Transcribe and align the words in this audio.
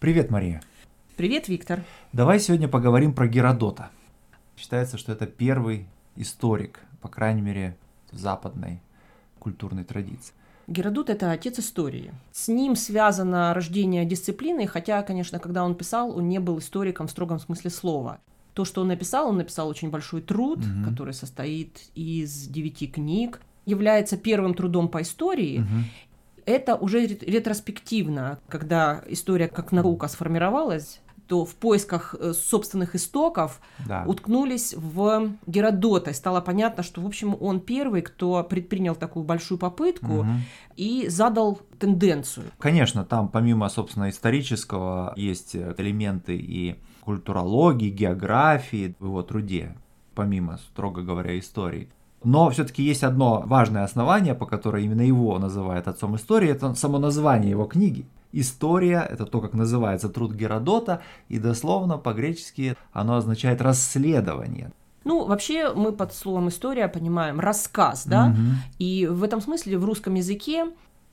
Привет, 0.00 0.30
Мария. 0.30 0.62
Привет, 1.16 1.48
Виктор. 1.48 1.82
Давай 2.12 2.38
сегодня 2.38 2.68
поговорим 2.68 3.12
про 3.12 3.26
Геродота. 3.26 3.90
Считается, 4.56 4.96
что 4.96 5.10
это 5.10 5.26
первый 5.26 5.88
историк, 6.14 6.78
по 7.00 7.08
крайней 7.08 7.42
мере, 7.42 7.76
в 8.12 8.16
западной 8.16 8.80
культурной 9.40 9.82
традиции. 9.82 10.32
Геродот– 10.68 11.10
это 11.10 11.32
отец 11.32 11.58
истории. 11.58 12.12
С 12.30 12.46
ним 12.46 12.76
связано 12.76 13.52
рождение 13.52 14.04
дисциплины, 14.04 14.68
хотя, 14.68 15.02
конечно, 15.02 15.40
когда 15.40 15.64
он 15.64 15.74
писал, 15.74 16.16
он 16.16 16.28
не 16.28 16.38
был 16.38 16.60
историком 16.60 17.08
в 17.08 17.10
строгом 17.10 17.40
смысле 17.40 17.70
слова. 17.70 18.20
То, 18.54 18.64
что 18.64 18.82
он 18.82 18.88
написал, 18.88 19.28
он 19.28 19.38
написал 19.38 19.66
очень 19.66 19.90
большой 19.90 20.22
труд, 20.22 20.58
угу. 20.58 20.88
который 20.88 21.12
состоит 21.12 21.90
из 21.96 22.46
девяти 22.46 22.86
книг, 22.86 23.40
является 23.66 24.16
первым 24.16 24.54
трудом 24.54 24.88
по 24.88 25.02
истории, 25.02 25.58
угу 25.58 25.84
это 26.48 26.76
уже 26.76 27.06
ретроспективно, 27.06 28.38
когда 28.48 29.02
история 29.06 29.48
как 29.48 29.70
наука 29.70 30.08
сформировалась, 30.08 31.00
то 31.26 31.44
в 31.44 31.54
поисках 31.56 32.14
э, 32.18 32.32
собственных 32.32 32.94
истоков 32.94 33.60
да. 33.86 34.04
уткнулись 34.06 34.72
в 34.74 35.32
Геродота. 35.46 36.10
И 36.10 36.14
стало 36.14 36.40
понятно, 36.40 36.82
что, 36.82 37.02
в 37.02 37.06
общем, 37.06 37.36
он 37.38 37.60
первый, 37.60 38.00
кто 38.00 38.42
предпринял 38.44 38.94
такую 38.94 39.26
большую 39.26 39.58
попытку 39.58 40.20
угу. 40.20 40.28
и 40.76 41.06
задал 41.08 41.60
тенденцию. 41.78 42.46
Конечно, 42.58 43.04
там 43.04 43.28
помимо, 43.28 43.68
собственно, 43.68 44.08
исторического 44.08 45.12
есть 45.16 45.54
элементы 45.54 46.34
и 46.34 46.76
культурологии, 47.02 47.90
географии 47.90 48.94
в 48.98 49.04
его 49.04 49.22
труде, 49.22 49.76
помимо, 50.14 50.56
строго 50.56 51.02
говоря, 51.02 51.38
истории. 51.38 51.90
Но 52.24 52.50
все-таки 52.50 52.82
есть 52.82 53.04
одно 53.04 53.42
важное 53.46 53.84
основание, 53.84 54.34
по 54.34 54.46
которой 54.46 54.84
именно 54.84 55.02
его 55.02 55.38
называют 55.38 55.86
отцом 55.86 56.16
истории, 56.16 56.50
это 56.50 56.74
само 56.74 56.98
название 56.98 57.50
его 57.50 57.64
книги. 57.64 58.06
История– 58.32 59.06
это 59.10 59.24
то, 59.24 59.40
как 59.40 59.54
называется 59.54 60.08
труд 60.08 60.34
Геродота, 60.34 61.00
и 61.28 61.38
дословно 61.38 61.96
по-гречески 61.96 62.76
оно 62.92 63.16
означает 63.16 63.62
расследование. 63.62 64.72
Ну, 65.04 65.24
вообще 65.24 65.72
мы 65.72 65.92
под 65.92 66.12
словом 66.12 66.48
история 66.48 66.88
понимаем 66.88 67.40
рассказ, 67.40 68.04
да, 68.04 68.26
угу. 68.26 68.38
и 68.78 69.06
в 69.06 69.22
этом 69.22 69.40
смысле 69.40 69.78
в 69.78 69.84
русском 69.84 70.14
языке 70.14 70.66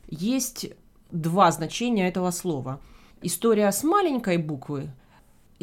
есть 0.10 0.72
два 1.12 1.52
значения 1.52 2.08
этого 2.08 2.32
слова. 2.32 2.80
История 3.22 3.72
с 3.72 3.84
маленькой 3.84 4.38
буквы– 4.38 4.90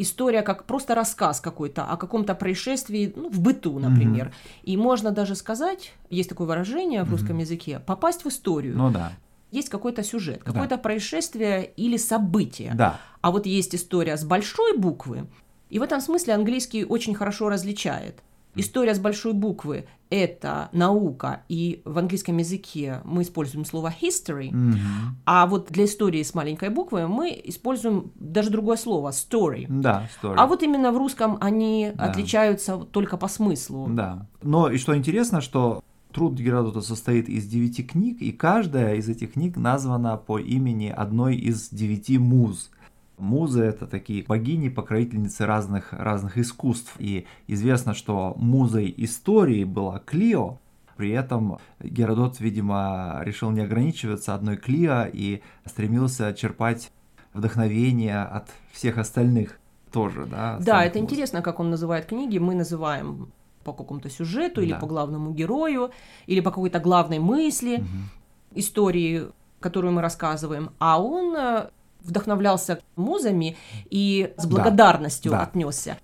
история 0.03 0.43
как 0.43 0.65
просто 0.65 0.93
рассказ 0.93 1.41
какой-то 1.41 1.85
о 1.85 1.97
каком-то 1.97 2.35
происшествии 2.35 3.11
ну, 3.15 3.29
в 3.29 3.39
быту, 3.39 3.79
например. 3.79 4.27
Mm-hmm. 4.27 4.63
И 4.63 4.77
можно 4.77 5.11
даже 5.11 5.35
сказать, 5.35 5.93
есть 6.09 6.29
такое 6.29 6.47
выражение 6.47 7.03
в 7.03 7.09
русском 7.09 7.37
mm-hmm. 7.37 7.41
языке, 7.41 7.79
попасть 7.79 8.23
в 8.23 8.27
историю. 8.27 8.77
Ну 8.77 8.91
да. 8.91 9.13
Есть 9.51 9.69
какой-то 9.69 10.03
сюжет, 10.03 10.43
какое-то 10.43 10.77
да. 10.77 10.81
происшествие 10.81 11.71
или 11.77 11.97
событие. 11.97 12.73
Да. 12.75 12.99
А 13.21 13.31
вот 13.31 13.45
есть 13.45 13.75
история 13.75 14.17
с 14.17 14.23
большой 14.23 14.77
буквы, 14.77 15.27
и 15.69 15.79
в 15.79 15.81
этом 15.81 16.01
смысле 16.01 16.35
английский 16.35 16.85
очень 16.85 17.15
хорошо 17.15 17.49
различает. 17.49 18.21
История 18.55 18.93
с 18.93 18.99
большой 18.99 19.33
буквы– 19.33 19.85
это 20.09 20.69
наука, 20.73 21.41
и 21.49 21.81
в 21.85 21.97
английском 21.97 22.37
языке 22.37 23.01
мы 23.03 23.23
используем 23.23 23.65
слово 23.65 23.91
history, 23.99 24.51
mm-hmm. 24.51 24.75
а 25.25 25.47
вот 25.47 25.71
для 25.71 25.85
истории 25.85 26.21
с 26.21 26.35
маленькой 26.35 26.69
буквы 26.69 27.07
мы 27.07 27.41
используем 27.45 28.11
даже 28.15 28.51
другое 28.51 28.77
слово 28.77 29.09
story. 29.09 29.65
Да, 29.67 30.07
story. 30.21 30.35
А 30.37 30.45
вот 30.45 30.61
именно 30.61 30.91
в 30.91 30.97
русском 30.97 31.37
они 31.41 31.91
да. 31.95 32.05
отличаются 32.05 32.77
только 32.77 33.17
по 33.17 33.27
смыслу. 33.27 33.87
Да. 33.89 34.27
Но 34.43 34.69
и 34.69 34.77
что 34.77 34.95
интересно, 34.95 35.41
что 35.41 35.83
Труд 36.11 36.33
Геродота 36.33 36.81
состоит 36.81 37.27
из 37.27 37.47
девяти 37.47 37.81
книг, 37.81 38.21
и 38.21 38.31
каждая 38.31 38.97
из 38.97 39.09
этих 39.09 39.33
книг 39.33 39.57
названа 39.57 40.15
по 40.17 40.37
имени 40.37 40.89
одной 40.89 41.37
из 41.37 41.69
девяти 41.69 42.19
муз– 42.19 42.69
Музы— 43.23 43.61
это 43.63 43.87
такие 43.87 44.23
богини, 44.23 44.67
покровительницы 44.67 45.45
разных, 45.45 45.93
разных 45.93 46.37
искусств. 46.37 46.93
И 46.99 47.25
известно, 47.47 47.93
что 47.93 48.33
музой 48.35 48.93
истории 48.97 49.63
была 49.63 49.99
Клио, 49.99 50.59
при 50.97 51.11
этом 51.11 51.59
Геродот, 51.79 52.41
видимо, 52.41 53.21
решил 53.23 53.49
не 53.51 53.61
ограничиваться 53.61 54.35
одной 54.35 54.57
Клио 54.57 55.05
и 55.11 55.41
стремился 55.65 56.33
черпать 56.33 56.91
вдохновение 57.33 58.23
от 58.23 58.49
всех 58.73 58.97
остальных 58.97 59.57
тоже, 59.93 60.25
да? 60.25 60.57
Да, 60.59 60.83
это 60.83 60.99
муз. 60.99 61.03
интересно, 61.03 61.41
как 61.41 61.61
он 61.61 61.69
называет 61.69 62.07
книги. 62.07 62.39
Мы 62.39 62.55
называем 62.55 63.31
по 63.63 63.71
какому-то 63.71 64.09
сюжету 64.09 64.61
или 64.61 64.73
да. 64.73 64.79
по 64.79 64.85
главному 64.85 65.31
герою, 65.31 65.91
или 66.27 66.41
по 66.41 66.49
какой-то 66.49 66.79
главной 66.79 67.19
мысли 67.19 67.77
угу. 67.77 67.87
истории, 68.55 69.29
которую 69.61 69.93
мы 69.93 70.01
рассказываем. 70.01 70.71
А 70.79 71.01
он 71.01 71.33
э, 71.37 71.69
вдохновлялся 72.03 72.79
музами 72.95 73.57
и 73.89 74.33
с 74.37 74.45
благодарностью 74.45 75.31
да, 75.31 75.39
да. 75.39 75.43
отнесся. 75.43 75.97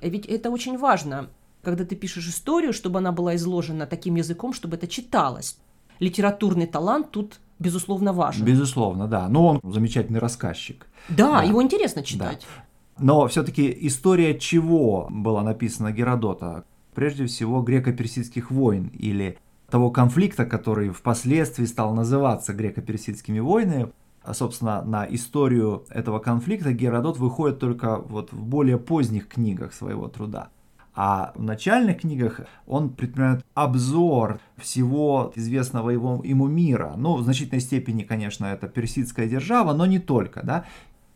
Ведь 0.00 0.26
это 0.26 0.50
очень 0.50 0.78
важно, 0.78 1.28
когда 1.62 1.84
ты 1.84 1.94
пишешь 1.94 2.28
историю, 2.28 2.72
чтобы 2.72 2.98
она 2.98 3.12
была 3.12 3.36
изложена 3.36 3.86
таким 3.86 4.16
языком, 4.16 4.52
чтобы 4.52 4.76
это 4.76 4.88
читалось. 4.88 5.58
Литературный 6.00 6.66
талант 6.66 7.10
тут 7.10 7.38
безусловно 7.58 8.12
важен. 8.12 8.44
Безусловно, 8.44 9.06
да. 9.06 9.28
Но 9.28 9.46
он 9.46 9.60
замечательный 9.62 10.18
рассказчик. 10.18 10.86
Да, 11.08 11.40
да. 11.40 11.42
его 11.42 11.62
интересно 11.62 12.02
читать. 12.02 12.46
Да. 12.56 12.64
Но 12.98 13.26
все-таки 13.28 13.76
история 13.82 14.38
чего 14.38 15.06
была 15.10 15.42
написана 15.42 15.92
Геродота? 15.92 16.64
Прежде 16.94 17.26
всего 17.26 17.62
греко-персидских 17.62 18.50
войн 18.50 18.90
или 18.92 19.38
того 19.70 19.90
конфликта, 19.90 20.44
который 20.44 20.90
впоследствии 20.90 21.64
стал 21.64 21.94
называться 21.94 22.52
греко-персидскими 22.52 23.40
войнами, 23.40 23.90
собственно, 24.30 24.82
на 24.82 25.06
историю 25.06 25.84
этого 25.90 26.18
конфликта 26.18 26.72
Геродот 26.72 27.18
выходит 27.18 27.58
только 27.58 27.96
вот 27.98 28.32
в 28.32 28.44
более 28.44 28.78
поздних 28.78 29.28
книгах 29.28 29.72
своего 29.74 30.08
труда. 30.08 30.50
А 30.94 31.32
в 31.34 31.42
начальных 31.42 32.02
книгах 32.02 32.40
он 32.66 32.90
предпринимает 32.90 33.44
обзор 33.54 34.40
всего 34.58 35.32
известного 35.34 35.90
его, 35.90 36.20
ему 36.22 36.46
мира. 36.46 36.94
Ну, 36.96 37.16
в 37.16 37.22
значительной 37.22 37.60
степени, 37.60 38.02
конечно, 38.02 38.44
это 38.44 38.68
персидская 38.68 39.26
держава, 39.26 39.72
но 39.72 39.86
не 39.86 39.98
только, 39.98 40.42
да. 40.44 40.66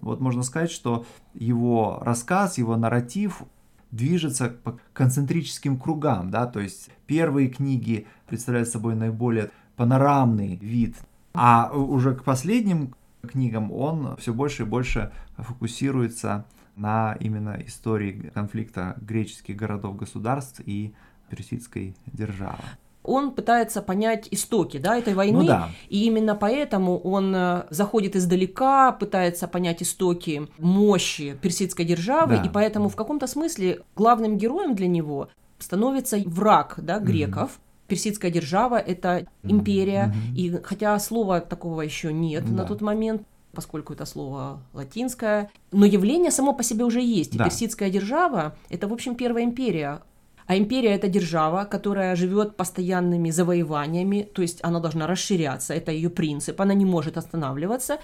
Вот 0.01 0.21
можно 0.21 0.43
сказать, 0.43 0.71
что 0.71 1.05
его 1.35 1.99
рассказ, 2.03 2.59
его 2.59 2.77
нарратив 2.77 3.43
движется 3.91 4.49
по 4.49 4.79
концентрическим 4.93 5.79
кругам, 5.79 6.31
да, 6.31 6.47
то 6.47 6.61
есть 6.61 6.91
первые 7.07 7.49
книги 7.49 8.07
представляют 8.27 8.69
собой 8.69 8.95
наиболее 8.95 9.51
панорамный 9.77 10.57
вид 10.57 10.97
а 11.37 11.71
уже 11.73 12.15
к 12.15 12.25
последним 12.25 12.95
книгам 13.27 13.73
он 13.73 14.17
все 14.17 14.33
больше 14.33 14.63
и 14.63 14.67
больше 14.67 15.13
фокусируется 15.37 16.45
на 16.77 17.17
именно 17.21 17.59
истории 17.65 18.31
конфликта 18.35 18.97
греческих 19.01 19.57
городов-государств 19.57 20.61
и 20.65 20.95
персидской 21.31 21.97
державы. 22.07 22.63
Он 23.03 23.31
пытается 23.33 23.83
понять 23.83 24.27
истоки 24.33 24.79
да, 24.79 24.97
этой 24.97 25.15
войны, 25.15 25.39
ну, 25.39 25.47
да. 25.47 25.69
и 25.89 26.07
именно 26.07 26.35
поэтому 26.35 26.99
он 26.99 27.33
э, 27.37 27.67
заходит 27.71 28.17
издалека, 28.17 28.91
пытается 28.91 29.47
понять 29.47 29.81
истоки 29.81 30.49
мощи 30.59 31.39
персидской 31.41 31.85
державы, 31.85 32.39
да. 32.39 32.43
и 32.43 32.49
поэтому 32.49 32.89
в 32.89 32.97
каком-то 32.97 33.29
смысле 33.29 33.83
главным 33.95 34.37
героем 34.37 34.75
для 34.75 34.89
него 34.89 35.29
становится 35.59 36.19
враг 36.27 36.75
да, 36.79 36.99
греков, 36.99 37.61
персидская 37.87 38.31
держава, 38.31 38.79
это 38.79 39.27
империя, 39.43 40.13
mm-hmm. 40.15 40.37
и 40.37 40.63
хотя 40.63 40.99
слова 40.99 41.41
такого 41.41 41.83
еще 41.83 42.13
нет 42.13 42.45
да. 42.47 42.63
на 42.63 42.65
тот 42.65 42.81
момент, 42.81 43.23
поскольку 43.53 43.95
это 43.95 44.05
слово 44.05 44.61
латинское, 44.73 45.51
но 45.73 45.87
явление 45.87 46.31
само 46.31 46.53
по 46.53 46.63
себе 46.63 46.85
уже 46.85 47.01
есть. 47.01 47.37
Да. 47.37 47.45
персидская 47.45 47.91
держава– 47.91 48.57
это, 48.69 48.87
в 48.87 48.93
общем, 48.93 49.15
первая 49.15 49.45
империя. 49.45 50.03
А 50.47 50.57
империя– 50.57 50.91
это 50.95 51.09
держава, 51.09 51.65
которая 51.65 52.15
живет 52.15 52.57
постоянными 52.57 53.31
завоеваниями, 53.31 54.29
то 54.33 54.43
есть 54.43 54.61
она 54.63 54.79
должна 54.79 55.07
расширяться, 55.07 55.75
это 55.75 55.91
ее 55.91 56.11
принцип, 56.11 56.61
она 56.61 56.75
не 56.75 56.85
может 56.85 57.17
останавливаться. 57.17 57.99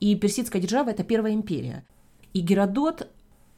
И 0.00 0.14
персидская 0.14 0.60
держава– 0.60 0.90
это 0.90 1.04
первая 1.04 1.32
империя. 1.32 1.84
И 2.34 2.40
Геродот 2.40 3.08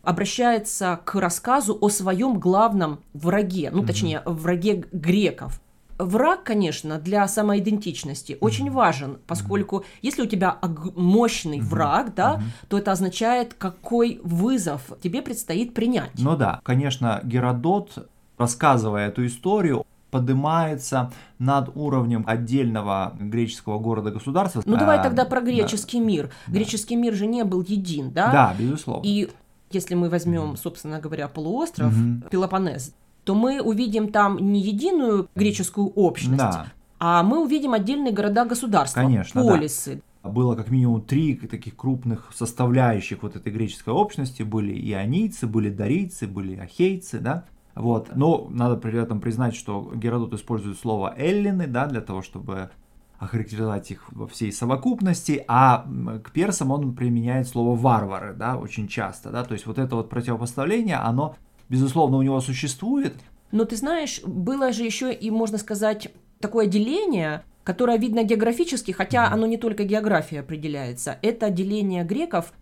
обращается 0.02 1.00
к 1.04 1.16
рассказу 1.16 1.76
о 1.80 1.88
своем 1.88 2.38
главном 2.38 3.00
враге, 3.12 3.70
ну, 3.72 3.84
точнее, 3.84 4.22
враге 4.25 4.84
греков, 4.92 5.60
Враг, 5.98 6.44
конечно, 6.44 6.98
для 6.98 7.26
самоидентичности 7.26 8.38
очень 8.40 8.70
важен, 8.70 9.18
поскольку 9.26 9.84
если 10.00 10.22
у 10.22 10.26
тебя 10.26 10.58
мощный 10.94 11.60
враг, 11.60 12.14
да, 12.14 12.40
то 12.68 12.78
это 12.78 12.92
означает, 12.92 13.54
какой 13.54 14.20
вызов 14.22 14.82
тебе 15.02 15.22
предстоит 15.22 15.74
принять. 15.74 16.10
Ну 16.14 16.36
да, 16.36 16.60
конечно, 16.62 17.20
Геродот, 17.24 18.08
рассказывая 18.38 19.08
эту 19.08 19.26
историю, 19.26 19.84
поднимается 20.10 21.12
над 21.38 21.70
уровнем 21.74 22.24
отдельного 22.26 23.14
греческого 23.18 23.78
города-государства. 23.78 24.62
Ну 24.64 24.76
давай 24.76 24.98
а, 24.98 25.02
тогда 25.02 25.24
про 25.24 25.40
греческий 25.40 25.98
да. 25.98 26.04
мир. 26.04 26.30
Греческий 26.46 26.94
да. 26.94 27.02
мир 27.02 27.14
же 27.14 27.26
не 27.26 27.44
был 27.44 27.62
един, 27.66 28.12
да? 28.12 28.32
Да, 28.32 28.54
безусловно. 28.58 29.04
И 29.04 29.30
если 29.70 29.94
мы 29.94 30.08
возьмем, 30.08 30.56
собственно 30.56 30.98
говоря, 30.98 31.28
полуостров 31.28 31.92
угу. 31.92 32.28
Пелопоннез, 32.30 32.94
то 33.28 33.34
мы 33.34 33.60
увидим 33.60 34.10
там 34.10 34.38
не 34.38 34.62
единую 34.62 35.28
греческую 35.34 35.88
общность, 35.88 36.38
да. 36.38 36.69
а 36.98 37.22
мы 37.22 37.44
увидим 37.44 37.75
отдельные 37.75 38.10
города-государства, 38.10 39.02
Конечно, 39.02 39.44
полисы. 39.44 40.00
Да. 40.22 40.30
было 40.30 40.54
как 40.54 40.70
минимум 40.70 41.02
три 41.02 41.34
таких 41.34 41.76
крупных 41.76 42.30
составляющих 42.34 43.22
вот 43.22 43.36
этой 43.36 43.52
греческой 43.52 43.92
общности. 43.92 44.42
Были 44.42 44.72
ионийцы, 44.72 45.46
были 45.46 45.69
дарийцы, 45.69 46.26
были 46.26 46.56
ахейцы, 46.56 47.19
да. 47.19 47.44
Вот. 47.75 48.16
Но 48.16 48.46
надо 48.48 48.76
при 48.76 48.98
этом 48.98 49.20
признать, 49.20 49.54
что 49.54 49.92
Геродот 49.94 50.32
использует 50.32 50.78
слово 50.78 51.12
эллины, 51.14 51.66
да, 51.66 51.84
для 51.84 52.00
того, 52.00 52.22
чтобы 52.22 52.70
охарактеризовать 53.19 53.90
их 53.90 54.10
во 54.10 54.26
всей 54.26 54.52
совокупности, 54.52 55.44
а 55.48 55.84
к 56.25 56.30
персам 56.30 56.70
он 56.70 56.94
применяет 56.94 57.46
слово 57.46 57.76
варвары, 57.76 58.32
да, 58.32 58.56
очень 58.56 58.88
часто, 58.88 59.30
да, 59.30 59.44
то 59.44 59.52
есть 59.54 59.66
вот 59.66 59.76
это 59.78 59.96
вот 59.96 60.08
противопоставление, 60.08 60.96
оно, 60.96 61.34
безусловно, 61.68 62.16
у 62.16 62.22
него 62.22 62.40
существует. 62.40 63.14
Но 63.52 63.64
ты 63.64 63.76
знаешь, 63.76 64.20
было 64.24 64.72
же 64.72 64.84
еще 64.84 65.12
и, 65.12 65.30
можно 65.30 65.58
сказать, 65.58 66.08
такое 66.40 66.66
деление, 66.66 67.44
которое 67.64 67.98
видно 67.98 68.22
географически, 68.22 68.92
хотя 68.92 69.28
оно 69.28 69.46
не 69.46 69.56
только 69.56 69.84
географией 69.84 70.40
определяется, 70.40 71.18
это 71.22 71.50
деление 71.50 72.04
греков, 72.04 72.52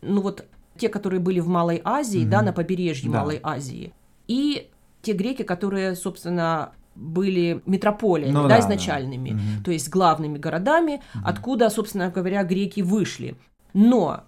ну 0.00 0.20
вот 0.20 0.44
те, 0.76 0.88
которые 0.88 1.20
были 1.20 1.40
в 1.40 1.48
Малой 1.48 1.80
Азии, 1.84 2.22
mm-hmm. 2.22 2.28
да, 2.28 2.42
на 2.42 2.52
побережье 2.52 3.10
да. 3.10 3.20
Малой 3.20 3.40
Азии, 3.42 3.92
и 4.26 4.68
те 5.02 5.12
греки, 5.12 5.42
которые, 5.42 5.94
собственно, 5.94 6.72
были 6.94 7.62
метрополиями, 7.66 8.32
ну, 8.32 8.42
да, 8.42 8.48
да, 8.48 8.60
изначальными, 8.60 9.30
да. 9.30 9.64
то 9.64 9.70
есть 9.70 9.88
главными 9.88 10.38
городами, 10.38 11.02
угу. 11.14 11.24
откуда, 11.24 11.70
собственно 11.70 12.10
говоря, 12.10 12.44
греки 12.44 12.82
вышли. 12.82 13.36
Но 13.72 14.24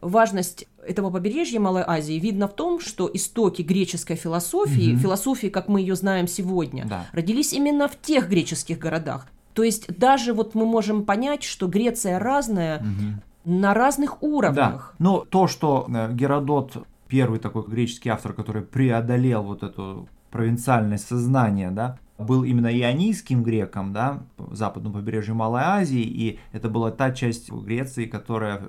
важность 0.00 0.66
этого 0.86 1.10
побережья 1.10 1.60
Малой 1.60 1.82
Азии 1.86 2.14
видно 2.14 2.48
в 2.48 2.54
том, 2.54 2.80
что 2.80 3.10
истоки 3.12 3.62
греческой 3.62 4.16
философии, 4.16 4.92
угу. 4.92 5.00
философии, 5.00 5.48
как 5.48 5.68
мы 5.68 5.80
ее 5.80 5.94
знаем 5.94 6.28
сегодня, 6.28 6.86
да. 6.86 7.06
родились 7.12 7.52
именно 7.52 7.88
в 7.88 8.00
тех 8.00 8.28
греческих 8.28 8.78
городах. 8.78 9.26
То 9.54 9.62
есть 9.64 9.88
даже 9.98 10.34
вот 10.34 10.54
мы 10.54 10.66
можем 10.66 11.04
понять, 11.04 11.42
что 11.42 11.66
Греция 11.66 12.18
разная 12.18 12.78
угу. 12.78 13.20
на 13.44 13.74
разных 13.74 14.22
уровнях. 14.22 14.94
Да. 14.98 15.04
Но 15.04 15.24
то, 15.28 15.48
что 15.48 15.86
э, 15.88 16.12
Геродот 16.12 16.86
первый 17.08 17.40
такой 17.40 17.64
греческий 17.64 18.10
автор, 18.10 18.32
который 18.34 18.62
преодолел 18.62 19.42
вот 19.42 19.62
эту 19.62 20.08
провинциальное 20.30 20.98
сознание, 20.98 21.70
да, 21.70 21.98
был 22.18 22.44
именно 22.44 22.66
ионийским 22.66 23.42
греком, 23.42 23.92
да, 23.92 24.20
западному 24.50 24.96
побережью 24.96 25.34
Малой 25.34 25.62
Азии, 25.62 26.02
и 26.02 26.38
это 26.52 26.68
была 26.68 26.90
та 26.90 27.12
часть 27.12 27.50
Греции, 27.50 28.06
которая 28.06 28.68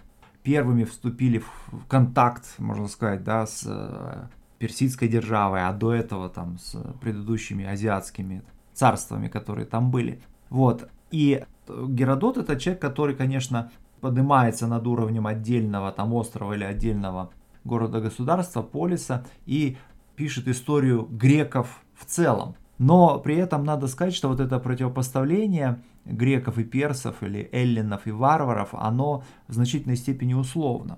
первыми 0.49 0.83
вступили 0.83 1.37
в 1.37 1.85
контакт, 1.87 2.43
можно 2.57 2.87
сказать, 2.87 3.23
да, 3.23 3.45
с 3.45 3.65
э, 3.67 4.27
персидской 4.57 5.07
державой, 5.07 5.61
а 5.67 5.71
до 5.73 5.93
этого 5.93 6.27
там 6.27 6.57
с 6.57 6.75
предыдущими 7.01 7.65
азиатскими 7.65 8.41
царствами, 8.73 9.27
которые 9.27 9.67
там 9.67 9.91
были. 9.91 10.23
Вот. 10.49 10.89
И 11.11 11.45
Геродот 11.67 12.37
это 12.37 12.59
человек, 12.59 12.81
который, 12.81 13.15
конечно, 13.15 13.69
поднимается 14.01 14.65
над 14.65 14.87
уровнем 14.87 15.27
отдельного 15.27 15.91
там 15.91 16.13
острова 16.13 16.53
или 16.53 16.63
отдельного 16.63 17.29
города-государства, 17.63 18.63
полиса, 18.63 19.25
и 19.45 19.77
пишет 20.15 20.47
историю 20.47 21.03
греков 21.11 21.83
в 21.93 22.05
целом. 22.05 22.55
Но 22.79 23.19
при 23.19 23.35
этом 23.35 23.65
надо 23.65 23.87
сказать, 23.87 24.15
что 24.15 24.29
вот 24.29 24.39
это 24.39 24.57
противопоставление 24.57 25.79
греков 26.05 26.57
и 26.57 26.63
персов, 26.63 27.21
или 27.21 27.49
эллинов 27.51 28.07
и 28.07 28.11
варваров, 28.11 28.69
оно 28.71 29.23
в 29.47 29.53
значительной 29.53 29.97
степени 29.97 30.33
условно. 30.33 30.97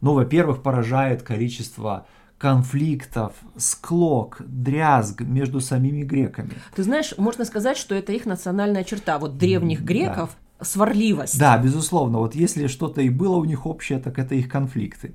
Ну, 0.00 0.14
во-первых, 0.14 0.62
поражает 0.62 1.22
количество 1.22 2.06
конфликтов, 2.36 3.32
склок, 3.56 4.42
дрязг 4.44 5.20
между 5.20 5.60
самими 5.60 6.02
греками. 6.02 6.50
Ты 6.74 6.82
знаешь, 6.82 7.14
можно 7.16 7.44
сказать, 7.44 7.76
что 7.76 7.94
это 7.94 8.12
их 8.12 8.26
национальная 8.26 8.82
черта. 8.82 9.20
Вот 9.20 9.38
древних 9.38 9.82
греков 9.82 10.36
да. 10.58 10.64
сварливость. 10.64 11.38
Да, 11.38 11.56
безусловно. 11.58 12.18
Вот 12.18 12.34
если 12.34 12.66
что-то 12.66 13.00
и 13.00 13.08
было 13.08 13.36
у 13.36 13.44
них 13.44 13.66
общее, 13.66 14.00
так 14.00 14.18
это 14.18 14.34
их 14.34 14.48
конфликты 14.48 15.14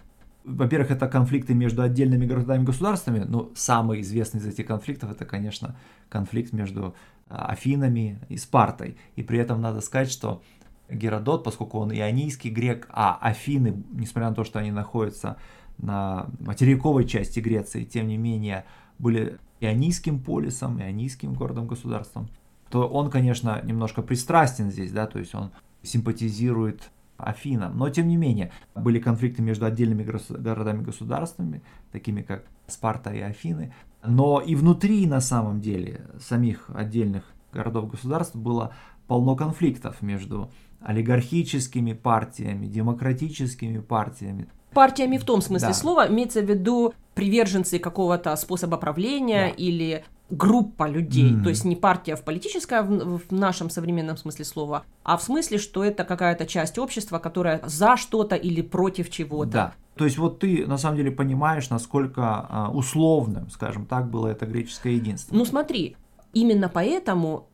во-первых, 0.50 0.92
это 0.92 1.08
конфликты 1.08 1.54
между 1.54 1.82
отдельными 1.82 2.26
городами 2.26 2.64
и 2.64 2.66
государствами, 2.66 3.20
но 3.20 3.52
самый 3.56 4.02
известный 4.02 4.40
из 4.40 4.48
этих 4.48 4.66
конфликтов 4.66 5.12
это, 5.12 5.26
конечно, 5.26 5.76
конфликт 6.10 6.54
между 6.54 6.96
а, 7.28 7.46
Афинами 7.48 8.20
и 8.30 8.38
Спартой. 8.38 8.98
И 9.16 9.24
при 9.24 9.40
этом 9.40 9.62
надо 9.62 9.82
сказать, 9.82 10.12
что 10.12 10.42
Геродот, 10.90 11.44
поскольку 11.44 11.80
он 11.80 11.92
ионийский 11.92 12.50
грек, 12.50 12.88
а 12.92 13.18
Афины, 13.22 13.84
несмотря 13.92 14.30
на 14.30 14.36
то, 14.36 14.44
что 14.44 14.60
они 14.60 14.72
находятся 14.72 15.38
на 15.78 16.28
материковой 16.40 17.06
части 17.06 17.40
Греции, 17.40 17.84
тем 17.84 18.08
не 18.08 18.18
менее 18.18 18.66
были 18.98 19.38
ионийским 19.60 20.20
полисом, 20.20 20.82
ионийским 20.82 21.34
городом-государством, 21.34 22.30
то 22.70 22.88
он, 22.88 23.10
конечно, 23.10 23.62
немножко 23.64 24.02
пристрастен 24.02 24.72
здесь, 24.72 24.92
да, 24.92 25.06
то 25.06 25.20
есть 25.20 25.36
он 25.36 25.52
симпатизирует 25.84 26.90
Афинам. 27.20 27.78
Но, 27.78 27.90
тем 27.90 28.08
не 28.08 28.18
менее, 28.18 28.52
были 28.76 29.00
конфликты 29.00 29.42
между 29.42 29.66
отдельными 29.66 30.04
городами-государствами, 30.04 31.62
такими 31.92 32.22
как 32.22 32.46
Спарта 32.68 33.12
и 33.12 33.20
Афины. 33.20 33.74
Но 34.04 34.40
и 34.40 34.56
внутри, 34.56 35.06
на 35.08 35.22
самом 35.22 35.62
деле, 35.62 36.08
самих 36.20 36.70
отдельных 36.74 37.24
городов-государств 37.52 38.36
было 38.36 38.74
полно 39.08 39.36
конфликтов 39.36 40.02
между 40.02 40.52
олигархическими 40.82 41.94
партиями, 41.94 42.68
демократическими 42.68 43.80
партиями. 43.80 44.48
Партиями 44.74 45.18
в 45.18 45.26
том 45.26 45.42
смысле 45.42 45.70
да. 45.70 45.74
слова 45.74 46.08
имеется 46.08 46.42
в 46.42 46.46
виду 46.46 46.94
приверженцы 47.16 47.80
какого-то 47.80 48.36
способа 48.36 48.78
правления 48.78 49.48
да. 49.48 49.56
или 49.56 50.06
группа 50.30 50.88
людей, 50.88 51.32
mm. 51.32 51.44
то 51.44 51.50
есть 51.50 51.66
не 51.66 51.76
партия 51.76 52.16
в 52.16 52.24
политическая 52.24 52.84
в, 52.84 53.18
в 53.18 53.32
нашем 53.32 53.70
современном 53.70 54.16
смысле 54.16 54.46
слова, 54.46 54.84
а 55.04 55.18
в 55.18 55.24
смысле, 55.24 55.58
что 55.58 55.84
это 55.84 56.04
какая-то 56.04 56.46
часть 56.46 56.78
общества, 56.78 57.18
которая 57.18 57.62
за 57.66 57.98
что-то 57.98 58.36
или 58.36 58.62
против 58.62 59.10
чего-то. 59.10 59.52
Да. 59.52 59.74
То 59.96 60.06
есть 60.06 60.18
вот 60.18 60.40
ты 60.40 60.66
на 60.68 60.78
самом 60.78 60.98
деле 60.98 61.12
понимаешь, 61.12 61.70
насколько 61.70 62.46
а, 62.48 62.70
условным, 62.72 63.50
скажем 63.50 63.86
так, 63.86 64.10
было 64.10 64.28
это 64.28 64.46
греческое 64.46 64.94
единство. 64.94 65.36
Ну 65.36 65.46
смотри, 65.46 65.98
именно 66.34 66.70
поэтому 66.70 67.48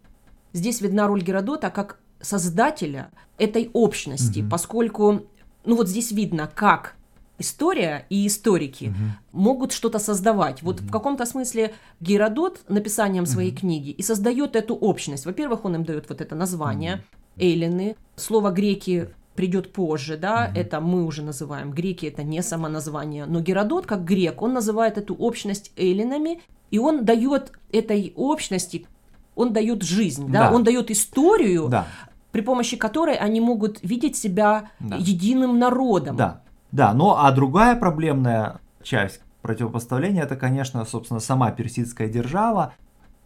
здесь 0.53 0.81
видна 0.81 1.07
роль 1.07 1.23
Геродота 1.23 1.69
как 1.69 1.97
создателя 2.21 3.09
этой 3.38 3.69
общности, 3.73 4.39
mm-hmm. 4.39 4.50
поскольку, 4.50 5.21
ну 5.65 5.75
вот 5.75 5.88
здесь 5.88 6.12
видно, 6.12 6.50
как 6.53 6.94
история 7.38 8.06
и 8.10 8.28
историки 8.28 8.86
угу. 8.86 9.42
могут 9.44 9.72
что-то 9.72 10.00
создавать. 10.00 10.62
Вот 10.62 10.80
угу. 10.80 10.88
в 10.88 10.92
каком-то 10.92 11.26
смысле 11.26 11.74
Геродот 12.00 12.62
написанием 12.70 13.26
своей 13.26 13.52
угу. 13.52 13.60
книги 13.60 13.90
и 13.90 14.02
создает 14.02 14.56
эту 14.56 14.76
общность. 14.76 15.26
Во-первых, 15.26 15.66
он 15.66 15.76
им 15.76 15.84
дает 15.84 16.10
вот 16.10 16.22
это 16.22 16.36
название 16.36 16.96
угу. 16.96 17.46
Эллины. 17.46 17.96
Слово 18.16 18.52
греки 18.52 19.10
придет 19.36 19.74
позже, 19.74 20.18
да, 20.18 20.50
угу. 20.50 20.60
это 20.60 20.80
мы 20.80 21.06
уже 21.06 21.22
называем. 21.22 21.72
Греки 21.72 22.06
это 22.06 22.24
не 22.24 22.42
само 22.42 22.70
название, 22.70 23.25
но 23.25 23.42
Геродот 23.42 23.86
как 23.86 24.06
грек, 24.06 24.42
он 24.42 24.54
называет 24.54 24.98
эту 24.98 25.13
общность 25.13 25.72
эллинами, 25.75 26.42
и 26.72 26.80
он 26.80 27.06
дает 27.06 27.51
этой 27.72 28.13
общности, 28.15 28.88
он 29.36 29.54
дает 29.54 29.84
жизнь, 29.84 30.32
да, 30.32 30.50
да 30.50 30.56
он 30.56 30.63
дает 30.63 30.89
историю, 30.89 31.68
да. 31.68 31.88
при 32.32 32.42
помощи 32.42 32.77
которой 32.77 33.15
они 33.15 33.42
могут 33.42 33.80
видеть 33.84 34.15
себя 34.15 34.72
да. 34.80 34.96
единым 34.96 35.60
народом. 35.60 36.15
Да. 36.15 36.42
Да, 36.75 36.94
ну 36.94 37.15
а 37.15 37.32
другая 37.32 37.77
проблемная 37.77 38.60
часть 38.84 39.22
противопоставления 39.41 40.24
это, 40.24 40.36
конечно, 40.36 40.84
собственно, 40.84 41.22
сама 41.22 41.51
персидская 41.51 42.10
держава. 42.10 42.74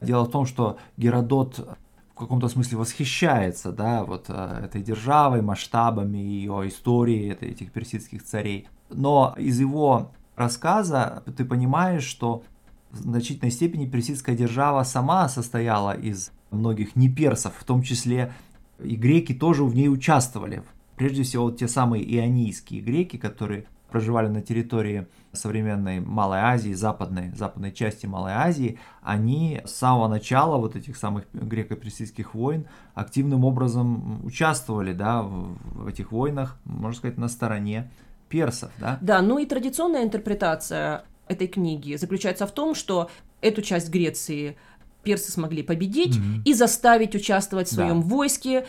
Дело 0.02 0.26
в 0.26 0.30
том, 0.30 0.46
что 0.46 0.78
Геродот 0.98 1.68
в 2.14 2.20
каком-то 2.20 2.48
смысле 2.48 2.78
восхищается, 2.78 3.72
да, 3.72 4.04
вот 4.04 4.26
э, 4.28 4.62
этой 4.66 4.84
державой, 4.84 5.42
масштабами 5.42 6.20
ее 6.20 6.68
истории, 6.68 7.36
этих 7.42 7.72
персидских 7.72 8.24
царей. 8.24 8.68
Но 8.92 9.34
из 9.36 9.60
его 9.60 10.12
рассказа 10.36 11.24
ты 11.36 11.44
понимаешь, 11.44 12.04
что 12.04 12.44
в 12.92 12.98
значительной 12.98 13.50
степени 13.50 13.88
персидская 13.88 14.38
держава 14.38 14.84
сама 14.84 15.28
состояла 15.28 15.98
из 15.98 16.32
многих 16.52 16.96
неперсов, 16.96 17.54
в 17.58 17.64
том 17.64 17.82
числе 17.82 18.32
и 18.78 18.96
греки 18.96 19.34
тоже 19.34 19.64
в 19.64 19.74
ней 19.74 19.90
участвовали. 19.90 20.62
Прежде 21.00 21.24
всего, 21.24 21.46
вот 21.46 21.58
те 21.58 21.70
самые 21.70 22.04
ионийские 22.04 22.82
греки, 22.82 23.16
которые 23.16 23.64
проживали 23.90 24.28
на 24.28 24.42
территории 24.42 25.08
современной 25.32 26.02
Малой 26.02 26.40
Азии, 26.40 26.74
западной, 26.74 27.32
западной 27.32 27.72
части 27.72 28.06
Малой 28.06 28.34
Азии, 28.34 28.78
они 29.02 29.62
с 29.64 29.72
самого 29.72 30.10
начала 30.10 30.58
вот 30.58 30.76
этих 30.76 30.98
самых 30.98 31.24
греко-персидских 31.32 32.34
войн 32.34 32.68
активным 32.96 33.46
образом 33.46 34.26
участвовали 34.26 34.92
да, 34.92 35.22
в, 35.22 35.88
этих 35.88 36.12
войнах, 36.12 36.58
можно 36.66 36.98
сказать, 36.98 37.18
на 37.18 37.30
стороне 37.30 37.90
персов. 38.28 38.70
Да? 38.78 38.98
да, 39.00 39.22
ну 39.22 39.40
и 39.40 39.46
традиционная 39.46 40.04
интерпретация 40.04 41.06
этой 41.30 41.48
книги 41.48 41.96
заключается 41.96 42.46
в 42.46 42.52
том, 42.52 42.76
что 42.76 43.10
эту 43.40 43.62
часть 43.62 43.90
Греции 43.90 44.58
персы 45.04 45.32
смогли 45.32 45.64
победить 45.64 46.18
mm-hmm. 46.18 46.44
и 46.44 46.54
заставить 46.54 47.16
участвовать 47.16 47.70
в 47.70 47.74
своем 47.74 48.02
да. 48.02 48.08
войске. 48.08 48.68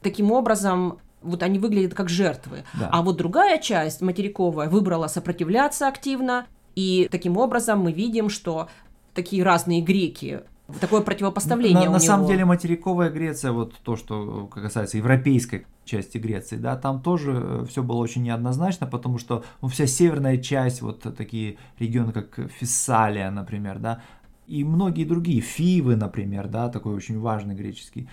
Таким 0.00 0.32
образом, 0.32 0.98
вот 1.22 1.42
они 1.42 1.58
выглядят 1.58 1.94
как 1.94 2.08
жертвы. 2.08 2.64
Да. 2.74 2.88
А 2.92 3.02
вот 3.02 3.16
другая 3.16 3.58
часть, 3.58 4.00
материковая, 4.00 4.68
выбрала 4.68 5.06
сопротивляться 5.06 5.88
активно, 5.88 6.46
и 6.74 7.08
таким 7.10 7.36
образом 7.36 7.80
мы 7.80 7.92
видим, 7.92 8.28
что 8.28 8.68
такие 9.14 9.42
разные 9.42 9.82
греки 9.82 10.42
такое 10.80 11.02
противопоставление 11.02 11.84
на, 11.86 11.92
на 11.92 11.96
него. 11.96 11.98
самом 11.98 12.26
деле 12.26 12.44
материковая 12.44 13.10
Греция, 13.10 13.52
вот 13.52 13.74
то, 13.82 13.96
что 13.96 14.46
касается 14.46 14.96
европейской 14.96 15.66
части 15.84 16.18
Греции, 16.18 16.56
да, 16.56 16.76
там 16.76 17.02
тоже 17.02 17.66
все 17.68 17.82
было 17.82 17.98
очень 17.98 18.22
неоднозначно, 18.22 18.86
потому 18.86 19.18
что 19.18 19.44
ну, 19.60 19.68
вся 19.68 19.86
северная 19.86 20.38
часть, 20.38 20.80
вот 20.82 21.00
такие 21.16 21.56
регионы, 21.78 22.12
как 22.12 22.38
Фессалия, 22.58 23.30
например, 23.30 23.78
да, 23.78 24.02
и 24.46 24.64
многие 24.64 25.04
другие, 25.04 25.40
Фивы, 25.40 25.96
например, 25.96 26.48
да, 26.48 26.68
такой 26.68 26.94
очень 26.94 27.18
важный 27.18 27.54
греческий 27.54 28.08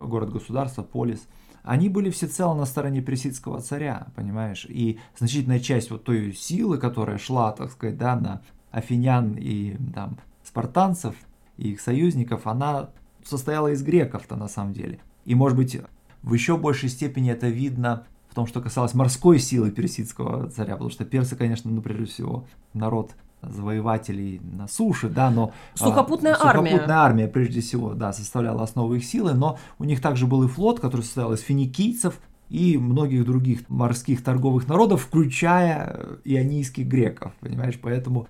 город-государство, 0.00 0.82
полис, 0.82 1.26
они 1.64 1.88
были 1.88 2.10
всецело 2.10 2.54
на 2.54 2.66
стороне 2.66 3.00
персидского 3.00 3.60
царя, 3.60 4.08
понимаешь, 4.14 4.66
и 4.68 5.00
значительная 5.18 5.60
часть 5.60 5.90
вот 5.90 6.04
той 6.04 6.34
силы, 6.34 6.76
которая 6.76 7.16
шла, 7.16 7.52
так 7.52 7.72
сказать, 7.72 7.96
да, 7.96 8.16
на 8.16 8.42
афинян 8.70 9.34
и 9.34 9.76
там 9.94 10.18
спартанцев 10.44 11.16
и 11.56 11.70
их 11.70 11.80
союзников, 11.80 12.46
она 12.46 12.90
состояла 13.24 13.68
из 13.68 13.82
греков-то 13.82 14.36
на 14.36 14.46
самом 14.46 14.74
деле. 14.74 15.00
И 15.24 15.34
может 15.34 15.56
быть 15.56 15.80
в 16.22 16.34
еще 16.34 16.58
большей 16.58 16.90
степени 16.90 17.30
это 17.30 17.48
видно 17.48 18.04
в 18.28 18.34
том, 18.34 18.46
что 18.46 18.60
касалось 18.60 18.92
морской 18.92 19.38
силы 19.38 19.70
персидского 19.70 20.50
царя, 20.50 20.72
потому 20.72 20.90
что 20.90 21.06
персы, 21.06 21.34
конечно, 21.34 21.70
ну 21.70 21.80
прежде 21.80 22.04
всего 22.04 22.44
народ 22.74 23.12
завоевателей 23.50 24.40
на 24.40 24.68
суше, 24.68 25.08
да, 25.08 25.30
но... 25.30 25.52
Сухопутная 25.74 26.34
а, 26.34 26.48
армия. 26.48 26.70
Сухопутная 26.70 26.98
армия, 26.98 27.28
прежде 27.28 27.60
всего, 27.60 27.94
да, 27.94 28.12
составляла 28.12 28.62
основу 28.62 28.94
их 28.94 29.04
силы, 29.04 29.34
но 29.34 29.58
у 29.78 29.84
них 29.84 30.00
также 30.00 30.26
был 30.26 30.42
и 30.44 30.48
флот, 30.48 30.80
который 30.80 31.02
состоял 31.02 31.32
из 31.32 31.40
финикийцев 31.40 32.20
и 32.48 32.76
многих 32.76 33.24
других 33.24 33.68
морских 33.68 34.22
торговых 34.22 34.68
народов, 34.68 35.02
включая 35.02 36.18
ионийских 36.24 36.86
греков, 36.86 37.32
понимаешь, 37.40 37.78
поэтому 37.80 38.28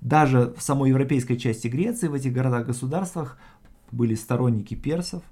даже 0.00 0.54
в 0.56 0.62
самой 0.62 0.90
европейской 0.90 1.36
части 1.36 1.68
Греции, 1.68 2.08
в 2.08 2.14
этих 2.14 2.32
городах-государствах, 2.32 3.38
были 3.90 4.14
сторонники 4.14 4.74
персов, 4.74 5.22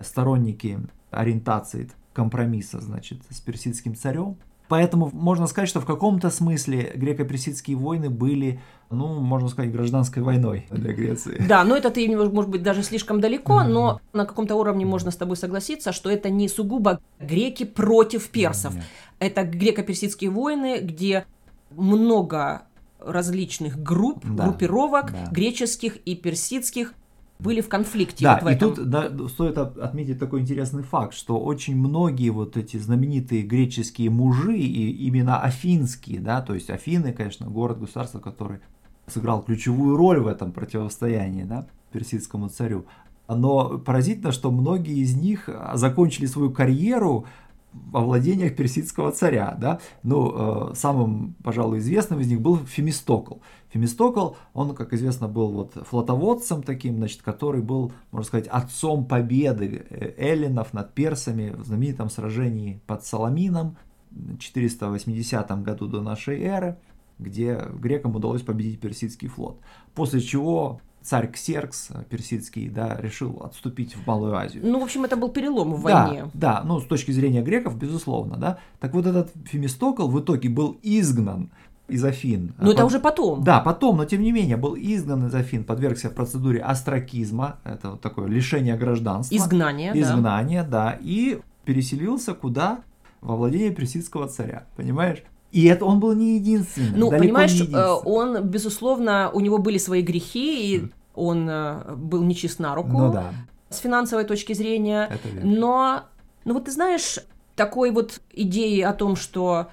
сторонники 0.00 0.78
ориентации 1.10 1.90
компромисса, 2.12 2.80
значит, 2.80 3.20
с 3.30 3.40
персидским 3.40 3.94
царем, 3.94 4.36
Поэтому 4.68 5.10
можно 5.12 5.46
сказать, 5.46 5.68
что 5.68 5.80
в 5.80 5.86
каком-то 5.86 6.30
смысле 6.30 6.92
греко-персидские 6.94 7.76
войны 7.76 8.08
были, 8.08 8.60
ну, 8.90 9.20
можно 9.20 9.48
сказать, 9.48 9.70
гражданской 9.70 10.22
войной 10.22 10.66
для 10.70 10.92
Греции. 10.92 11.44
Да, 11.46 11.64
но 11.64 11.76
это 11.76 11.90
ты, 11.90 12.08
может 12.16 12.50
быть, 12.50 12.62
даже 12.62 12.82
слишком 12.82 13.20
далеко, 13.20 13.60
mm-hmm. 13.60 13.68
но 13.68 14.00
на 14.12 14.24
каком-то 14.24 14.54
уровне 14.56 14.86
можно 14.86 15.10
с 15.10 15.16
тобой 15.16 15.36
согласиться, 15.36 15.92
что 15.92 16.10
это 16.10 16.30
не 16.30 16.48
сугубо 16.48 17.00
греки 17.20 17.64
против 17.64 18.30
персов. 18.30 18.74
Это 19.18 19.42
греко-персидские 19.42 20.30
войны, 20.30 20.78
где 20.80 21.26
много 21.70 22.62
различных 22.98 23.82
групп, 23.82 24.24
да, 24.24 24.44
группировок 24.44 25.12
да. 25.12 25.28
греческих 25.30 25.96
и 25.96 26.14
персидских, 26.14 26.94
были 27.38 27.60
в 27.60 27.68
конфликте. 27.68 28.24
Да, 28.24 28.34
вот 28.34 28.44
в 28.44 28.48
и 28.48 28.54
этом. 28.54 28.74
тут 28.74 28.88
да, 28.88 29.28
стоит 29.28 29.58
отметить 29.58 30.18
такой 30.18 30.40
интересный 30.40 30.82
факт, 30.82 31.14
что 31.14 31.38
очень 31.38 31.76
многие 31.76 32.30
вот 32.30 32.56
эти 32.56 32.76
знаменитые 32.76 33.42
греческие 33.42 34.10
мужи, 34.10 34.56
и 34.56 34.90
именно 35.06 35.40
афинские, 35.40 36.20
да, 36.20 36.40
то 36.40 36.54
есть 36.54 36.70
Афины, 36.70 37.12
конечно, 37.12 37.46
город-государство, 37.46 38.20
который 38.20 38.60
сыграл 39.06 39.42
ключевую 39.42 39.96
роль 39.96 40.20
в 40.20 40.26
этом 40.26 40.52
противостоянии, 40.52 41.44
да, 41.44 41.66
персидскому 41.92 42.48
царю. 42.48 42.86
Но 43.28 43.78
поразительно, 43.78 44.32
что 44.32 44.50
многие 44.50 44.98
из 44.98 45.14
них 45.14 45.48
закончили 45.74 46.26
свою 46.26 46.50
карьеру 46.50 47.26
во 47.74 48.00
владениях 48.00 48.56
персидского 48.56 49.12
царя. 49.12 49.56
Да? 49.60 49.80
Ну, 50.02 50.70
э, 50.70 50.74
самым, 50.74 51.34
пожалуй, 51.42 51.78
известным 51.78 52.20
из 52.20 52.28
них 52.28 52.40
был 52.40 52.56
Фемистокл. 52.56 53.38
Фемистокл, 53.70 54.34
он, 54.52 54.74
как 54.74 54.92
известно, 54.92 55.28
был 55.28 55.50
вот 55.50 55.72
флотоводцем 55.74 56.62
таким, 56.62 56.96
значит, 56.96 57.22
который 57.22 57.62
был, 57.62 57.92
можно 58.12 58.26
сказать, 58.26 58.46
отцом 58.46 59.06
победы 59.06 59.86
э, 59.90 60.14
эллинов 60.16 60.72
над 60.72 60.94
персами 60.94 61.50
в 61.50 61.64
знаменитом 61.64 62.10
сражении 62.10 62.80
под 62.86 63.04
Саламином 63.04 63.76
в 64.10 64.38
480 64.38 65.62
году 65.62 65.88
до 65.88 66.00
нашей 66.00 66.40
эры, 66.40 66.78
где 67.18 67.60
грекам 67.74 68.14
удалось 68.14 68.42
победить 68.42 68.80
персидский 68.80 69.28
флот. 69.28 69.58
После 69.94 70.20
чего 70.20 70.80
царь 71.04 71.30
Ксеркс 71.30 71.90
персидский, 72.08 72.68
да, 72.68 72.96
решил 72.98 73.42
отступить 73.44 73.94
в 73.94 74.06
Малую 74.06 74.34
Азию. 74.34 74.62
Ну, 74.66 74.80
в 74.80 74.82
общем, 74.82 75.04
это 75.04 75.16
был 75.16 75.28
перелом 75.28 75.74
в 75.74 75.82
войне. 75.82 76.30
Да, 76.32 76.60
да, 76.60 76.62
ну, 76.64 76.80
с 76.80 76.86
точки 76.86 77.12
зрения 77.12 77.42
греков, 77.42 77.76
безусловно, 77.78 78.36
да. 78.36 78.58
Так 78.80 78.94
вот 78.94 79.06
этот 79.06 79.30
Фемистокл 79.44 80.08
в 80.08 80.20
итоге 80.20 80.48
был 80.48 80.78
изгнан 80.82 81.50
из 81.88 82.02
Афин. 82.02 82.54
Но 82.58 82.70
а 82.70 82.72
это 82.72 82.82
под... 82.82 82.86
уже 82.86 83.00
потом. 83.00 83.44
Да, 83.44 83.60
потом, 83.60 83.98
но 83.98 84.06
тем 84.06 84.22
не 84.22 84.32
менее 84.32 84.56
был 84.56 84.74
изгнан 84.74 85.26
из 85.26 85.34
Афин, 85.34 85.64
подвергся 85.64 86.08
процедуре 86.08 86.60
астракизма, 86.60 87.58
это 87.64 87.90
вот 87.90 88.00
такое 88.00 88.26
лишение 88.26 88.76
гражданства. 88.76 89.36
Изгнание, 89.36 89.92
Изгнание, 89.94 90.62
да. 90.62 90.92
да, 90.92 90.98
и 91.00 91.40
переселился 91.64 92.32
куда? 92.34 92.80
Во 93.20 93.36
владение 93.36 93.70
персидского 93.70 94.28
царя, 94.28 94.64
понимаешь? 94.76 95.22
И 95.54 95.66
это 95.66 95.84
он 95.84 96.00
был 96.00 96.14
не 96.14 96.34
единственный. 96.34 96.98
Ну, 96.98 97.10
понимаешь, 97.10 97.60
э, 97.60 97.88
он, 98.04 98.42
безусловно, 98.42 99.30
у 99.32 99.38
него 99.38 99.58
были 99.58 99.78
свои 99.78 100.02
грехи, 100.02 100.74
и 100.74 100.88
он 101.14 101.48
э, 101.48 101.94
был 101.94 102.24
нечист 102.24 102.58
на 102.58 102.74
руку 102.74 102.90
ну, 102.90 103.12
да. 103.12 103.32
с 103.70 103.78
финансовой 103.78 104.24
точки 104.24 104.52
зрения. 104.52 105.08
Это 105.08 105.46
Но, 105.46 106.02
ну 106.44 106.54
вот 106.54 106.64
ты 106.64 106.72
знаешь, 106.72 107.20
такой 107.54 107.92
вот 107.92 108.20
идеи 108.32 108.80
о 108.80 108.92
том, 108.92 109.14
что 109.14 109.68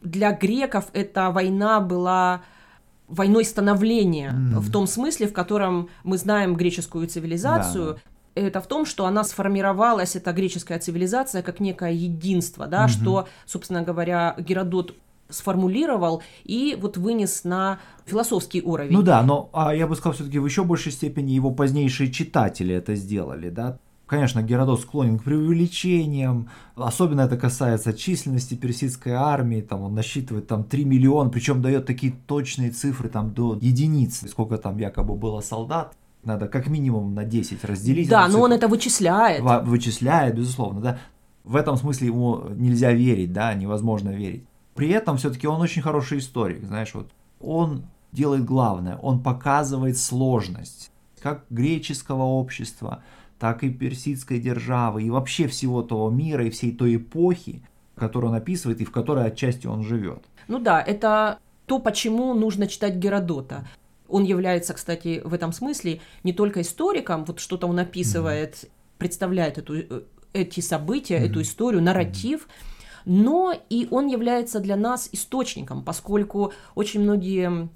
для 0.00 0.32
греков 0.32 0.86
эта 0.94 1.30
война 1.30 1.80
была 1.80 2.40
войной 3.06 3.44
становления, 3.44 4.30
mm. 4.30 4.60
в 4.60 4.72
том 4.72 4.86
смысле, 4.86 5.28
в 5.28 5.34
котором 5.34 5.90
мы 6.04 6.16
знаем 6.16 6.54
греческую 6.54 7.06
цивилизацию, 7.06 7.94
да 7.94 8.00
это 8.34 8.60
в 8.60 8.68
том, 8.68 8.86
что 8.86 9.04
она 9.04 9.24
сформировалась, 9.24 10.14
эта 10.14 10.32
греческая 10.32 10.78
цивилизация, 10.78 11.42
как 11.42 11.58
некое 11.58 11.90
единство, 11.90 12.68
да, 12.68 12.84
mm-hmm. 12.84 12.88
что, 12.88 13.28
собственно 13.46 13.82
говоря, 13.82 14.36
Геродот 14.38 14.94
сформулировал 15.28 16.22
и 16.44 16.76
вот 16.80 16.96
вынес 16.96 17.44
на 17.44 17.78
философский 18.06 18.62
уровень. 18.62 18.92
Ну 18.92 19.02
да, 19.02 19.22
но 19.22 19.50
а 19.52 19.74
я 19.74 19.86
бы 19.86 19.94
сказал, 19.96 20.14
все-таки 20.14 20.38
в 20.38 20.46
еще 20.46 20.64
большей 20.64 20.92
степени 20.92 21.32
его 21.32 21.50
позднейшие 21.50 22.10
читатели 22.10 22.74
это 22.74 22.94
сделали, 22.94 23.50
да. 23.50 23.78
Конечно, 24.06 24.42
Геродот 24.42 24.80
склонен 24.80 25.18
к 25.18 25.24
преувеличениям, 25.24 26.48
особенно 26.76 27.20
это 27.20 27.36
касается 27.36 27.92
численности 27.92 28.54
персидской 28.54 29.12
армии, 29.12 29.60
там 29.60 29.82
он 29.82 29.94
насчитывает 29.94 30.46
там 30.46 30.64
3 30.64 30.86
миллиона, 30.86 31.28
причем 31.28 31.60
дает 31.60 31.84
такие 31.84 32.14
точные 32.26 32.70
цифры 32.70 33.10
там 33.10 33.34
до 33.34 33.58
единиц, 33.60 34.24
сколько 34.30 34.56
там 34.56 34.78
якобы 34.78 35.14
было 35.14 35.42
солдат, 35.42 35.94
надо 36.24 36.48
как 36.48 36.68
минимум 36.68 37.14
на 37.14 37.24
10 37.24 37.62
разделить. 37.64 38.08
Да, 38.08 38.26
но 38.28 38.40
он 38.40 38.52
это 38.52 38.66
вычисляет. 38.66 39.42
Вычисляет, 39.66 40.36
безусловно, 40.36 40.80
да. 40.80 40.98
В 41.44 41.56
этом 41.56 41.76
смысле 41.76 42.06
ему 42.06 42.44
нельзя 42.56 42.92
верить, 42.92 43.34
да, 43.34 43.52
невозможно 43.52 44.08
верить. 44.08 44.44
При 44.78 44.90
этом 44.90 45.16
все-таки 45.16 45.48
он 45.48 45.60
очень 45.60 45.82
хороший 45.82 46.18
историк, 46.18 46.64
знаешь, 46.64 46.94
вот 46.94 47.10
он 47.40 47.86
делает 48.12 48.44
главное, 48.44 48.96
он 48.98 49.20
показывает 49.20 49.98
сложность 49.98 50.92
как 51.20 51.46
греческого 51.50 52.22
общества, 52.22 53.02
так 53.40 53.64
и 53.64 53.70
персидской 53.70 54.38
державы, 54.38 55.02
и 55.02 55.10
вообще 55.10 55.48
всего 55.48 55.82
того 55.82 56.10
мира 56.10 56.46
и 56.46 56.50
всей 56.50 56.70
той 56.70 56.94
эпохи, 56.94 57.60
которую 57.96 58.30
он 58.30 58.36
описывает 58.36 58.80
и 58.80 58.84
в 58.84 58.92
которой 58.92 59.26
отчасти 59.26 59.66
он 59.66 59.82
живет. 59.82 60.22
Ну 60.46 60.60
да, 60.60 60.80
это 60.80 61.40
то, 61.66 61.80
почему 61.80 62.32
нужно 62.34 62.68
читать 62.68 62.94
Геродота. 62.94 63.66
Он 64.06 64.22
является, 64.22 64.74
кстати, 64.74 65.20
в 65.24 65.34
этом 65.34 65.52
смысле 65.52 66.00
не 66.22 66.32
только 66.32 66.60
историком, 66.60 67.24
вот 67.24 67.40
что-то 67.40 67.66
он 67.66 67.80
описывает, 67.80 68.54
mm-hmm. 68.54 68.68
представляет 68.98 69.58
эту, 69.58 69.74
э, 69.74 70.02
эти 70.34 70.60
события, 70.60 71.16
mm-hmm. 71.16 71.30
эту 71.30 71.42
историю, 71.42 71.82
нарратив, 71.82 72.42
mm-hmm 72.42 72.74
но 73.08 73.54
и 73.70 73.88
он 73.90 74.06
является 74.06 74.60
для 74.60 74.76
нас 74.76 75.08
источником, 75.12 75.82
поскольку 75.82 76.52
очень 76.74 77.00
многие 77.00 77.70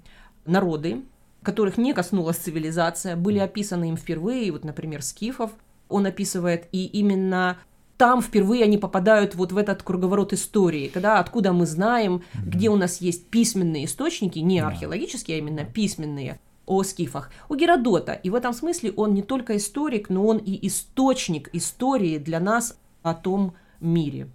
народы, 0.45 1.01
которых 1.41 1.77
не 1.77 1.93
коснулась 1.93 2.37
цивилизация, 2.37 3.15
были 3.15 3.39
описаны 3.39 3.89
им 3.89 3.97
впервые, 3.97 4.51
вот, 4.51 4.63
например, 4.63 5.01
скифов 5.01 5.51
он 5.89 6.05
описывает, 6.05 6.67
и 6.71 6.85
именно 6.85 7.57
там 7.97 8.21
впервые 8.21 8.63
они 8.63 8.77
попадают 8.77 9.33
вот 9.33 9.51
в 9.51 9.57
этот 9.57 9.81
круговорот 9.81 10.33
истории, 10.33 10.87
когда 10.87 11.19
откуда 11.19 11.51
мы 11.51 11.65
знаем, 11.65 12.23
mm-hmm. 12.33 12.45
где 12.45 12.69
у 12.69 12.75
нас 12.75 13.01
есть 13.01 13.27
письменные 13.27 13.85
источники, 13.85 14.37
не 14.37 14.59
археологические, 14.59 15.37
а 15.37 15.39
именно 15.39 15.65
письменные, 15.65 16.39
о 16.65 16.83
скифах, 16.83 17.31
у 17.49 17.55
Геродота. 17.55 18.13
И 18.13 18.29
в 18.29 18.35
этом 18.35 18.53
смысле 18.53 18.91
он 18.91 19.13
не 19.13 19.23
только 19.23 19.57
историк, 19.57 20.09
но 20.09 20.25
он 20.27 20.37
и 20.37 20.67
источник 20.67 21.49
истории 21.53 22.19
для 22.19 22.39
нас 22.39 22.77
о 23.01 23.13
том 23.13 23.55
мире. 23.81 24.29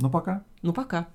Ну 0.00 0.10
пока. 0.10 0.42
Ну 0.62 0.72
пока. 0.72 1.06